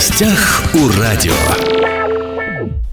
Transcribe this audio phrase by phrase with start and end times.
[0.00, 1.34] гостях у радио.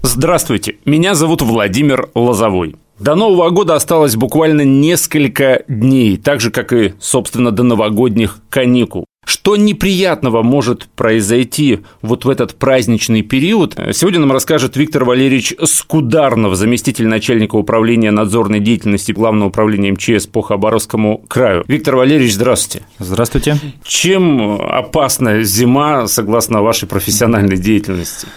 [0.02, 2.76] Здравствуйте, меня зовут Владимир Лозовой.
[2.98, 9.06] До Нового года осталось буквально несколько дней, так же, как и, собственно, до новогодних каникул.
[9.28, 16.56] Что неприятного может произойти вот в этот праздничный период, сегодня нам расскажет Виктор Валерьевич Скударнов,
[16.56, 21.62] заместитель начальника управления надзорной деятельности Главного управления МЧС по Хабаровскому краю.
[21.68, 22.86] Виктор Валерьевич, здравствуйте.
[22.98, 23.58] Здравствуйте.
[23.84, 28.28] Чем опасна зима, согласно вашей профессиональной деятельности?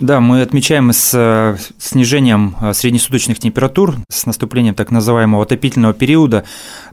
[0.00, 6.44] Да, мы отмечаем с э, снижением э, среднесуточных температур, с наступлением так называемого отопительного периода,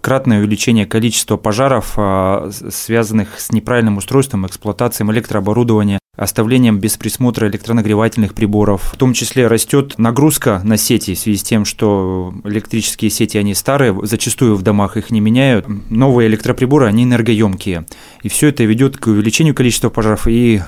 [0.01, 8.33] кратное увеличение количества пожаров, э, связанных с неправильным устройством, эксплуатацией электрооборудования, оставлением без присмотра электронагревательных
[8.33, 8.81] приборов.
[8.93, 13.53] В том числе растет нагрузка на сети в связи с тем, что электрические сети, они
[13.53, 15.67] старые, зачастую в домах их не меняют.
[15.91, 17.85] Новые электроприборы, они энергоемкие.
[18.23, 20.59] И все это ведет к увеличению количества пожаров и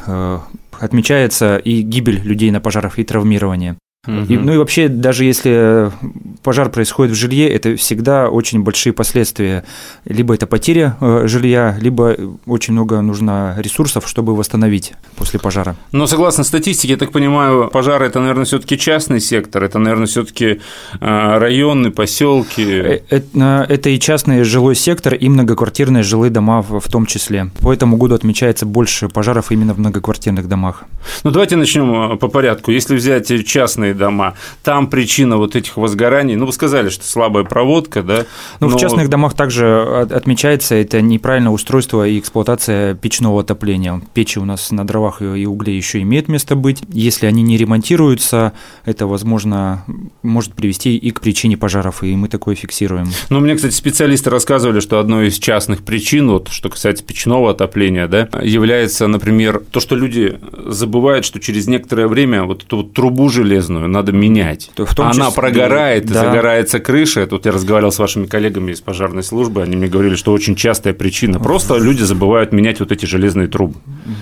[0.80, 3.78] отмечается и гибель людей на пожарах, и травмирование.
[4.06, 4.26] Угу.
[4.30, 5.92] И, ну и вообще, даже если
[6.44, 9.66] пожар происходит в жилье, это всегда очень большие последствия.
[10.06, 15.76] Либо это потеря э, жилья, либо очень много нужно ресурсов, чтобы восстановить после пожара.
[15.92, 20.62] Но согласно статистике, я так понимаю, пожары это, наверное, все-таки частный сектор, это, наверное, все-таки
[21.02, 22.64] э, районы, поселки.
[23.10, 27.52] Это, это и частный жилой сектор, и многоквартирные жилые дома в том числе.
[27.62, 30.86] По этому году отмечается больше пожаров именно в многоквартирных домах.
[31.24, 32.72] Ну давайте начнем по порядку.
[32.72, 34.36] Если взять частные дома.
[34.64, 38.26] Там причина вот этих возгораний, ну, вы сказали, что слабая проводка, да?
[38.60, 38.78] Ну, но...
[38.78, 44.02] в частных домах также отмечается это неправильное устройство и эксплуатация печного отопления.
[44.14, 46.84] Печи у нас на дровах и угле еще имеет место быть.
[46.90, 48.54] Если они не ремонтируются,
[48.86, 49.84] это, возможно,
[50.24, 53.08] может привести и к причине пожаров, и мы такое фиксируем.
[53.30, 58.08] Ну, мне, кстати, специалисты рассказывали, что одной из частных причин, вот, что касается печного отопления,
[58.08, 63.30] да, является, например, то, что люди забывают, что через некоторое время вот эту вот трубу
[63.30, 64.72] железную надо менять.
[64.76, 66.12] То в том Она числе, прогорает, да.
[66.12, 67.28] и загорается крыша.
[67.28, 70.94] Тут я разговаривал с вашими коллегами из пожарной службы, они мне говорили, что очень частая
[70.94, 71.40] причина.
[71.40, 73.76] Просто люди забывают менять вот эти железные трубы.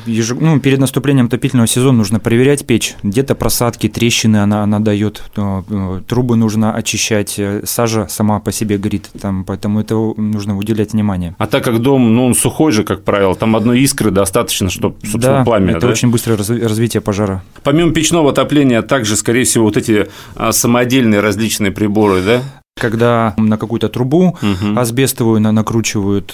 [0.06, 0.32] Еж...
[0.32, 2.96] Ну, перед наступлением отопительного сезона нужно проверять печь.
[3.04, 8.78] Где-то просадки, трещины она, она дает, э, трубы нужно очищать, э, сажа сама по себе
[8.78, 11.36] горит, там, поэтому это нужно уделять внимание.
[11.38, 14.96] А так как дом, ну, он сухой же, как правило, там одной искры достаточно, чтобы,
[15.02, 15.72] собственно, да, пламя.
[15.72, 15.88] это да?
[15.90, 17.44] очень быстрое развитие пожара.
[17.64, 20.08] Помимо печного отопления, также, скорее всего, вот эти
[20.52, 22.42] самодельные различные приборы, да?
[22.78, 24.78] Когда на какую-то трубу угу.
[24.78, 26.34] асбестовую накручивают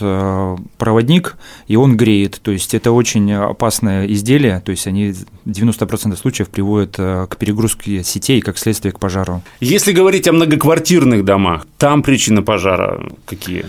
[0.77, 1.35] проводник,
[1.67, 2.39] и он греет.
[2.41, 5.13] То есть это очень опасное изделие, то есть они
[5.45, 9.43] 90% случаев приводят к перегрузке сетей, как следствие к пожару.
[9.59, 13.65] Если говорить о многоквартирных домах, там причины пожара какие?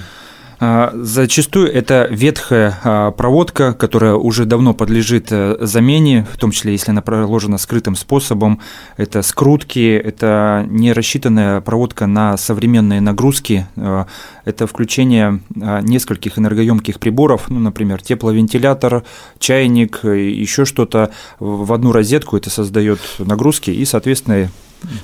[0.65, 6.71] А, зачастую это ветхая а, проводка, которая уже давно подлежит э, замене, в том числе
[6.71, 8.61] если она проложена скрытым способом.
[8.97, 14.07] Это скрутки, это не рассчитанная проводка на современные нагрузки, а,
[14.45, 19.03] это включение нескольких энергоемких приборов, ну, например, тепловентилятор,
[19.41, 24.49] чайник, еще что-то в одну розетку, это создает нагрузки и, соответственно,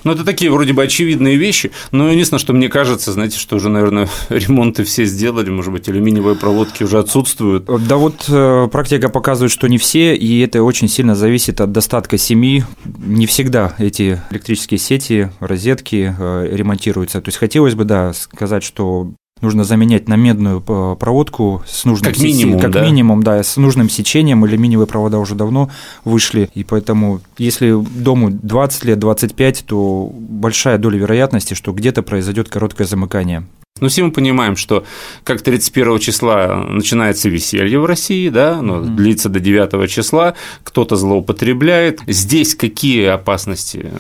[0.04, 3.68] ну, это такие вроде бы очевидные вещи, но единственное, что мне кажется, знаете, что уже,
[3.68, 7.64] наверное, ремонты все сделали, может быть, алюминиевые проводки уже отсутствуют.
[7.86, 12.18] Да вот э, практика показывает, что не все, и это очень сильно зависит от достатка
[12.18, 12.64] семьи.
[12.84, 17.20] Не всегда эти электрические сети, розетки э, ремонтируются.
[17.20, 22.12] То есть хотелось бы, да, сказать, что нужно заменять на медную э, проводку с нужным
[22.12, 22.84] как минимум, как да?
[22.84, 24.44] минимум, да, с нужным сечением.
[24.44, 25.70] Алюминиевые провода уже давно
[26.04, 32.48] вышли, и поэтому, если дому 20 лет, 25, то большая доля вероятности, что где-то произойдет
[32.48, 33.46] короткое замыкание.
[33.80, 34.84] Ну, все мы понимаем, что
[35.24, 38.96] как 31 числа начинается веселье в России, да, оно mm-hmm.
[38.96, 40.34] длится до 9 числа,
[40.64, 42.00] кто-то злоупотребляет.
[42.06, 43.92] Здесь какие опасности?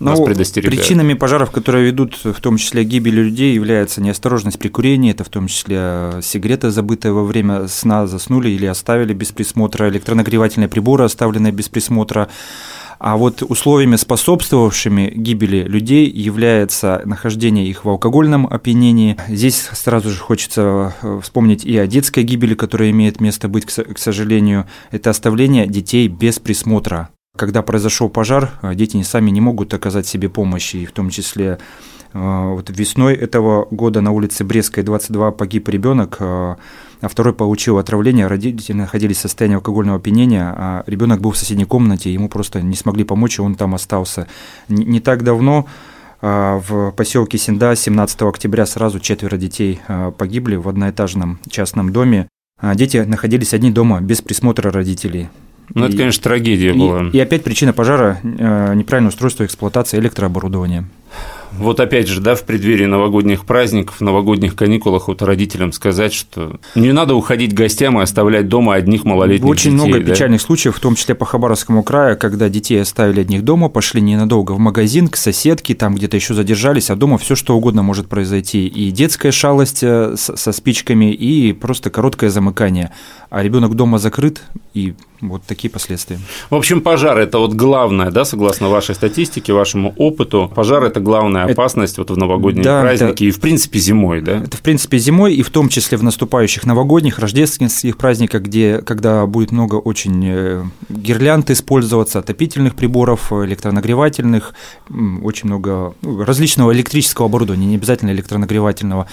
[0.00, 0.80] Нас ну, предостерегают?
[0.80, 5.28] Причинами пожаров, которые ведут в том числе гибели людей, является неосторожность при курении, это в
[5.28, 11.52] том числе сигарета, забытая во время сна, заснули или оставили без присмотра, электронагревательные приборы, оставленные
[11.52, 12.28] без присмотра.
[12.98, 19.16] А вот условиями, способствовавшими гибели людей, является нахождение их в алкогольном опьянении.
[19.28, 23.98] Здесь сразу же хочется э, вспомнить и о детской гибели, которая имеет место быть, к
[23.98, 24.66] сожалению.
[24.90, 30.28] Это оставление детей без присмотра когда произошел пожар, э, дети сами не могут оказать себе
[30.28, 31.58] помощи, и в том числе
[32.12, 36.56] э, вот весной этого года на улице Брестской 22 погиб ребенок, э,
[37.00, 38.26] а второй получил отравление.
[38.26, 42.74] Родители находились в состоянии алкогольного опьянения, а ребенок был в соседней комнате, ему просто не
[42.74, 44.26] смогли помочь, и он там остался.
[44.68, 45.66] Не так давно
[46.20, 49.80] в поселке Синда 17 октября сразу четверо детей
[50.18, 52.26] погибли в одноэтажном частном доме.
[52.74, 55.28] Дети находились одни дома без присмотра родителей.
[55.74, 57.08] Ну, это, конечно, трагедия и, была.
[57.12, 60.86] И опять причина пожара э,– неправильное устройство эксплуатации электрооборудования.
[61.52, 66.92] Вот опять же, да, в преддверии новогодних праздников, новогодних каникулах вот родителям сказать, что не
[66.92, 69.86] надо уходить гостям и оставлять дома одних малолетних Очень детей.
[69.86, 70.12] много да?
[70.12, 74.52] печальных случаев, в том числе по Хабаровскому краю, когда детей оставили одних дома, пошли ненадолго
[74.52, 78.66] в магазин, к соседке, там где-то еще задержались, а дома все что угодно может произойти.
[78.66, 82.92] И детская шалость э, со спичками, и просто короткое замыкание.
[83.30, 84.42] А ребенок дома закрыт,
[84.74, 86.18] и вот такие последствия.
[86.50, 90.50] В общем, пожар– это вот главное, да, согласно вашей статистике, вашему опыту.
[90.54, 94.20] Пожар– это главная опасность это, вот в новогодние да, праздники это, и, в принципе, зимой,
[94.20, 94.38] да?
[94.44, 99.26] Это, в принципе, зимой и в том числе в наступающих новогодних, рождественских праздниках, где, когда
[99.26, 104.54] будет много очень э, гирлянд использоваться, отопительных приборов, электронагревательных,
[105.22, 109.08] очень много ну, различного электрического оборудования, не обязательно электронагревательного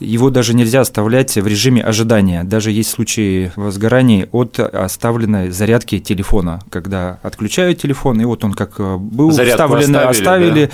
[0.00, 2.42] его даже нельзя оставлять в режиме ожидания.
[2.44, 8.72] Даже есть случаи возгораний от оставленной зарядки телефона, когда отключают телефон, и вот он как
[8.78, 10.72] э, был Зарядку вставлен, оставили, оставили да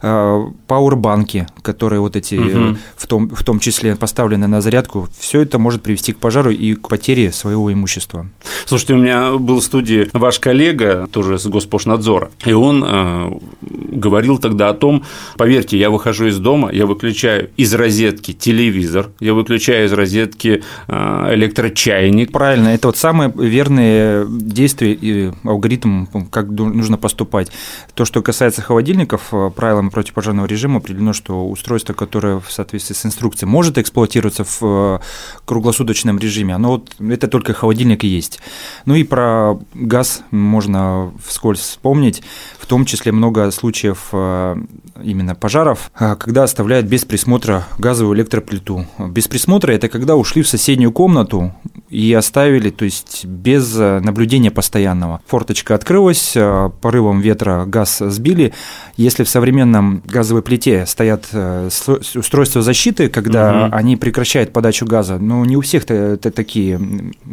[0.00, 2.76] пауэрбанки, которые вот эти, угу.
[2.96, 6.74] в, том, в том числе поставлены на зарядку, все это может привести к пожару и
[6.74, 8.26] к потере своего имущества.
[8.66, 13.30] Слушайте, у меня был в студии ваш коллега, тоже с Госпошнадзора, и он э,
[13.60, 15.04] говорил тогда о том,
[15.36, 21.34] поверьте, я выхожу из дома, я выключаю из розетки телевизор, я выключаю из розетки э,
[21.34, 22.32] электрочайник.
[22.32, 27.50] Правильно, это вот самое верное действие и алгоритм, как нужно поступать.
[27.94, 33.48] То, что касается холодильников, правилам противопожарного режима определено, что устройство, которое в соответствии с инструкцией
[33.48, 34.98] может эксплуатироваться в э,
[35.44, 38.40] круглосуточном режиме, оно вот, это только холодильник и есть.
[38.84, 42.22] Ну и про газ можно вскользь вспомнить,
[42.68, 44.56] том числе много случаев э,
[45.02, 48.86] именно пожаров, э, когда оставляют без присмотра газовую электроплиту.
[48.98, 51.52] Без присмотра это когда ушли в соседнюю комнату
[51.88, 55.20] и оставили, то есть без наблюдения постоянного.
[55.26, 56.36] Форточка открылась,
[56.80, 58.52] порывом ветра газ сбили.
[58.96, 61.70] Если в современном газовой плите стоят э,
[62.14, 63.76] устройства защиты, когда угу.
[63.76, 65.18] они прекращают подачу газа.
[65.18, 66.78] Но не у всех такие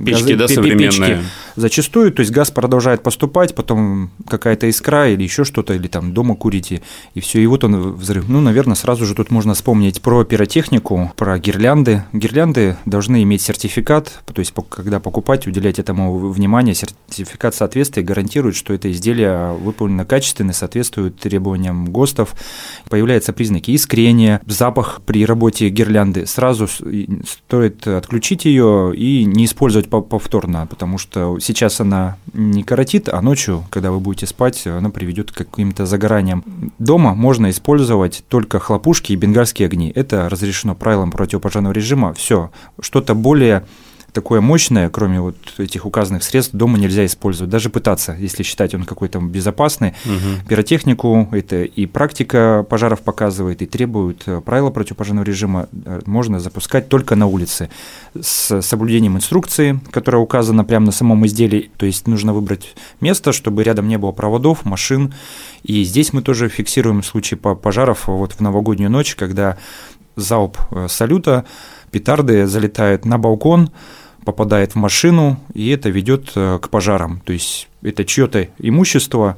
[0.06, 0.90] печки, газы, да, современные.
[0.90, 1.20] Печки.
[1.56, 6.36] Зачастую, то есть газ продолжает поступать, потом какая-то искра или еще что-то, или там дома
[6.36, 6.82] курите,
[7.14, 8.28] и все, и вот он взрыв.
[8.28, 12.04] Ну, наверное, сразу же тут можно вспомнить про пиротехнику, про гирлянды.
[12.12, 18.74] Гирлянды должны иметь сертификат, то есть когда покупать, уделять этому внимание, сертификат соответствия гарантирует, что
[18.74, 22.34] это изделие выполнено качественно, соответствует требованиям ГОСТов,
[22.90, 30.68] появляются признаки искрения, запах при работе гирлянды, сразу стоит отключить ее и не использовать повторно,
[30.68, 35.36] потому что сейчас она не коротит, а ночью, когда вы будете спать, она приведет к
[35.36, 36.44] каким-то загораниям.
[36.80, 39.92] Дома можно использовать только хлопушки и бенгальские огни.
[39.94, 42.14] Это разрешено правилам противопожарного режима.
[42.14, 42.52] Все,
[42.82, 43.66] что-то более
[44.16, 48.86] такое мощное, кроме вот этих указанных средств, дома нельзя использовать, даже пытаться, если считать он
[48.86, 49.90] какой-то безопасный.
[50.06, 50.48] Угу.
[50.48, 56.88] Пиротехнику это и практика пожаров показывает, и требует э, правила противопожарного режима, э, можно запускать
[56.88, 57.70] только на улице
[58.20, 63.64] с соблюдением инструкции, которая указана прямо на самом изделии, то есть нужно выбрать место, чтобы
[63.64, 65.14] рядом не было проводов, машин,
[65.64, 69.58] и здесь мы тоже фиксируем случаи пожаров вот в новогоднюю ночь, когда
[70.16, 71.44] залп э, салюта,
[71.92, 73.72] петарды залетают на балкон,
[74.26, 77.22] попадает в машину, и это ведет э, к пожарам.
[77.24, 79.38] То есть это чье-то имущество,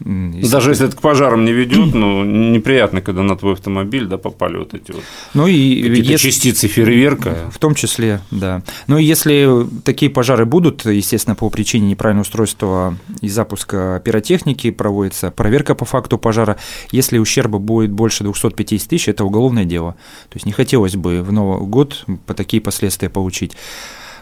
[0.00, 4.58] Даже если это к пожарам не ведет, ну, неприятно, когда на твой автомобиль да, попали
[4.58, 5.02] вот эти вот
[5.34, 6.30] ну, и какие-то если...
[6.30, 7.50] частицы фейерверка.
[7.50, 8.62] В том числе, да.
[8.86, 9.48] Ну и если
[9.84, 16.18] такие пожары будут, естественно, по причине неправильного устройства и запуска пиротехники проводится проверка по факту
[16.18, 16.58] пожара.
[16.92, 19.92] Если ущерба будет больше 250 тысяч, это уголовное дело.
[20.28, 23.56] То есть не хотелось бы в Новый год по такие последствия получить.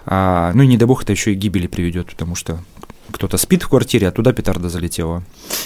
[0.06, 2.60] А, ну и не дай бог это еще и гибели приведет, потому что
[3.10, 5.22] кто-то спит в квартире, а туда петарда залетела.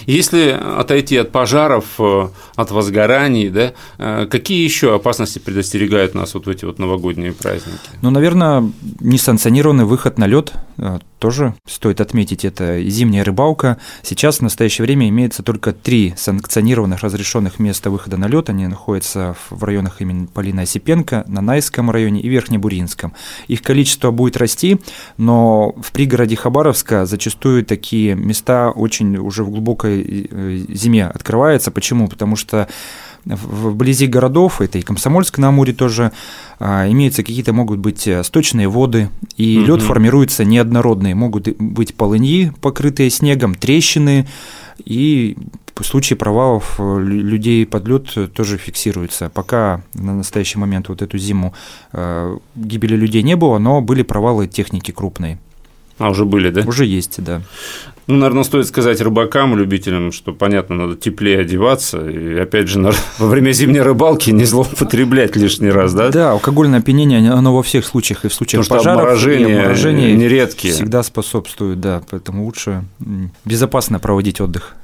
[0.06, 6.46] Если отойти от пожаров, э, от возгораний, да, э, какие еще опасности предостерегают нас вот
[6.46, 7.78] в эти вот новогодние праздники?
[8.02, 8.70] Ну, наверное,
[9.00, 12.44] несанкционированный выход на лед э, тоже стоит отметить.
[12.44, 13.78] Это зимняя рыбалка.
[14.02, 18.48] Сейчас в настоящее время имеется только три санкционированных разрешенных места выхода на лед.
[18.48, 23.12] Они находятся в районах имени Полина Осипенко, на Найском районе и Верхнебуринском.
[23.46, 24.80] Их количество будет расти,
[25.18, 31.70] но в пригороде Хабаровска зачастую такие места очень уже в глубокой э, зиме открываются.
[31.70, 32.08] Почему?
[32.08, 32.66] Потому что
[33.24, 36.12] вблизи городов, это и Комсомольск на Амуре тоже,
[36.58, 39.66] а, имеются какие-то, могут быть э, сточные воды, и угу.
[39.66, 41.14] лед формируется неоднородный.
[41.14, 44.26] Могут быть полыньи, покрытые снегом, трещины,
[44.84, 45.36] и
[45.74, 49.30] в случае провалов э, людей под лед тоже фиксируется.
[49.32, 51.54] Пока на настоящий момент вот эту зиму
[51.92, 55.38] э, гибели людей не было, но были провалы техники крупные.
[56.00, 56.62] А, уже были, да?
[56.62, 57.42] Уже есть, да.
[58.06, 62.08] Ну, наверное, стоит сказать рыбакам, любителям, что, понятно, надо теплее одеваться.
[62.08, 62.80] И, опять же,
[63.18, 66.08] во время зимней рыбалки не злоупотреблять лишний раз, да?
[66.08, 70.16] Да, алкогольное опьянение, оно во всех случаях, и в случаях Потому пожаров, обморожение, и обморожение
[70.16, 70.72] нередкие.
[70.72, 72.82] всегда способствует, да, поэтому лучше
[73.44, 74.74] безопасно проводить отдых.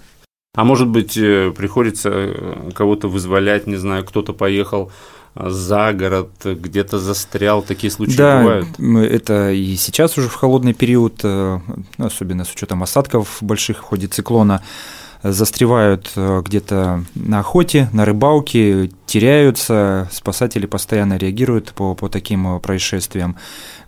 [0.54, 4.90] А может быть, э, приходится э, кого-то вызволять, не знаю, кто-то поехал
[5.38, 8.68] за город, где-то застрял, такие случаи да, бывают?
[9.10, 11.60] Это и сейчас уже в холодный период, э,
[11.98, 14.62] особенно с учетом осадков больших в ходе циклона,
[15.22, 22.60] застревают э, где-то на охоте, на рыбалке, теряются, спасатели постоянно реагируют по, по таким э,
[22.60, 23.36] происшествиям.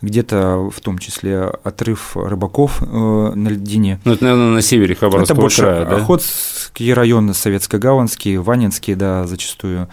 [0.02, 4.00] Где-то в том числе отрыв рыбаков на льдине.
[4.05, 5.97] Ну, это, наверное, на севере Хабаровского это больше края, да?
[5.97, 9.88] Охотский район, Советско-Гаванский, Ванинский, да, зачастую.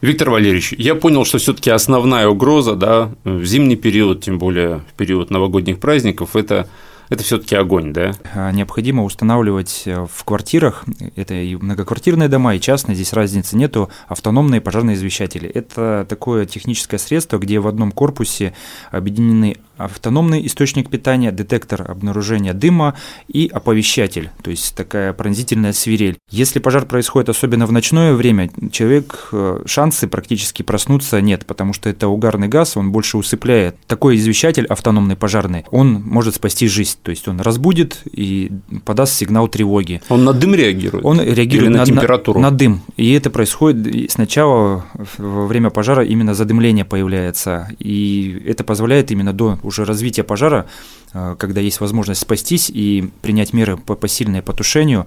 [0.00, 4.94] Виктор Валерьевич, я понял, что все-таки основная угроза, да, в зимний период, тем более в
[4.96, 6.68] период новогодних праздников, это
[7.08, 8.12] это все-таки огонь, да?
[8.34, 10.84] А, необходимо устанавливать э, в квартирах,
[11.16, 15.48] это и многоквартирные дома, и частные, здесь разницы нету, автономные пожарные извещатели.
[15.48, 18.54] Это такое техническое средство, где в одном корпусе
[18.90, 22.94] объединены автономный источник питания, детектор обнаружения дыма
[23.28, 26.18] и оповещатель, то есть такая пронзительная свирель.
[26.30, 31.88] Если пожар происходит особенно в ночное время, человек э, шансы практически проснуться нет, потому что
[31.88, 33.76] это угарный газ, он больше усыпляет.
[33.86, 38.50] Такой извещатель автономный пожарный, он может спасти жизнь, то есть он разбудит и
[38.84, 40.02] подаст сигнал тревоги.
[40.08, 41.04] Он на дым реагирует?
[41.04, 42.40] Он реагирует Или на, на температуру?
[42.40, 42.82] На, на дым.
[42.96, 44.84] И это происходит сначала
[45.16, 50.66] во время пожара именно задымление появляется, и это позволяет именно до уже развития пожара,
[51.12, 55.06] э, когда есть возможность спастись и принять меры по посильное потушению,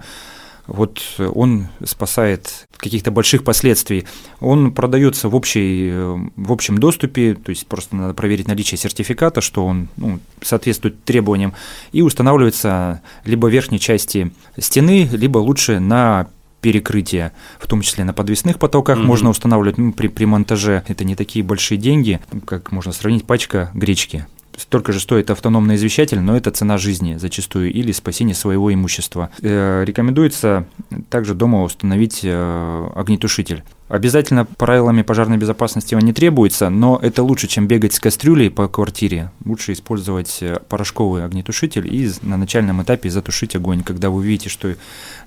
[0.66, 4.06] вот он спасает каких-то больших последствий.
[4.40, 9.40] Он продается в, общей, э, в общем доступе, то есть просто надо проверить наличие сертификата,
[9.40, 11.54] что он ну, соответствует требованиям,
[11.92, 16.28] и устанавливается либо в верхней части стены, либо лучше на
[16.60, 19.04] перекрытие, в том числе на подвесных потолках mm-hmm.
[19.04, 20.84] можно устанавливать ну, при, при монтаже.
[20.86, 26.20] Это не такие большие деньги, как можно сравнить пачка гречки столько же стоит автономный извещатель,
[26.20, 29.30] но это цена жизни зачастую или спасение своего имущества.
[29.40, 30.66] Э, рекомендуется
[31.10, 33.62] также дома установить э, огнетушитель.
[33.88, 38.68] Обязательно правилами пожарной безопасности он не требуется, но это лучше, чем бегать с кастрюлей по
[38.68, 39.30] квартире.
[39.44, 44.74] Лучше использовать э, порошковый огнетушитель и на начальном этапе затушить огонь, когда вы видите, что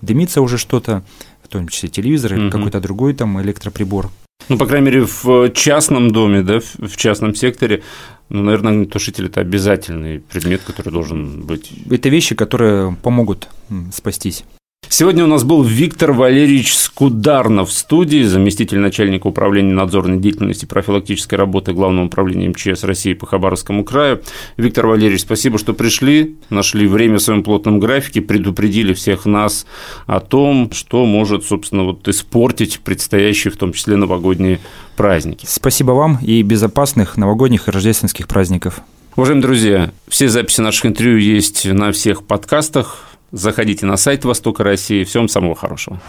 [0.01, 1.03] дымится уже что-то,
[1.44, 2.51] в том числе телевизор или угу.
[2.51, 4.10] какой-то другой там электроприбор.
[4.48, 7.82] Ну, по крайней мере, в частном доме, да, в частном секторе
[8.30, 11.72] ну, наверное, огнетушитель– это обязательный предмет, который должен быть.
[11.92, 13.48] Это вещи, которые помогут
[13.94, 14.44] спастись.
[14.89, 20.68] Сегодня у нас был Виктор Валерьевич Скударнов в студии, заместитель начальника управления надзорной деятельности и
[20.68, 24.22] профилактической работы Главного управления МЧС России по Хабаровскому краю.
[24.58, 29.65] Виктор Валерьевич, спасибо, что пришли, нашли время в своем плотном графике, предупредили всех нас
[30.06, 34.60] о том, что может, собственно, вот испортить предстоящие, в том числе, новогодние
[34.96, 35.46] праздники.
[35.50, 38.80] Спасибо вам и безопасных новогодних и рождественских праздников.
[39.15, 43.14] Уважаемые друзья, все записи наших интервью есть на всех подкастах.
[43.32, 45.03] Заходите на сайт Востока России.
[45.03, 46.00] Всем самого хорошего.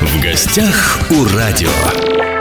[0.00, 2.37] В гостях у радио.